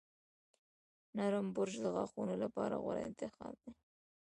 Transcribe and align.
نرم 1.17 1.47
برش 1.55 1.73
د 1.81 1.85
غاښونو 1.95 2.35
لپاره 2.43 2.75
غوره 2.83 3.01
انتخاب 3.09 3.53
دی. 3.63 3.71